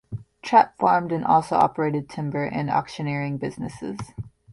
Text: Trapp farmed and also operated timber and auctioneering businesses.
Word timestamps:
Trapp 0.41 0.79
farmed 0.79 1.11
and 1.11 1.23
also 1.23 1.55
operated 1.55 2.09
timber 2.09 2.43
and 2.43 2.71
auctioneering 2.71 3.37
businesses. 3.37 3.99